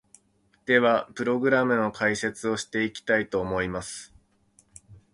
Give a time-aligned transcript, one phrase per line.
[0.65, 4.15] では、プログラムの解説をしていきたいと思います！